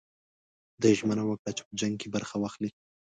ده 0.81 0.89
ژمنه 0.97 1.23
وکړه 1.25 1.51
چې 1.57 1.63
په 1.67 1.73
جنګ 1.79 1.95
کې 2.01 2.07
برخه 2.15 2.35
واخلي. 2.39 2.69